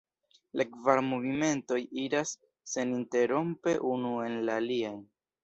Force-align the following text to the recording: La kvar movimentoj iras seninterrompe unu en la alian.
La 0.59 0.63
kvar 0.77 1.01
movimentoj 1.09 1.77
iras 2.05 2.31
seninterrompe 2.73 3.77
unu 3.93 4.17
en 4.31 4.41
la 4.51 4.59
alian. 4.65 4.99